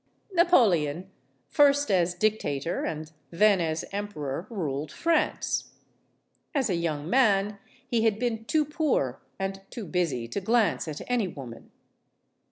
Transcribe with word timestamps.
Napoleon, 0.33 1.11
first 1.47 1.91
as 1.91 2.15
dictator 2.15 2.85
and 2.85 3.11
then 3.29 3.61
as 3.61 3.85
emperor, 3.91 4.47
ruled 4.49 4.91
France. 4.91 5.73
As 6.55 6.71
a 6.71 6.75
young 6.75 7.07
man, 7.07 7.59
he 7.87 8.01
had 8.01 8.17
been 8.17 8.45
too 8.45 8.65
poor 8.65 9.21
and 9.37 9.61
too 9.69 9.85
busy 9.85 10.27
to 10.29 10.41
glance 10.41 10.87
at 10.87 11.01
any 11.07 11.27
woman. 11.27 11.69